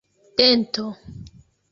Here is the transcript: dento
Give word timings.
dento 0.39 0.85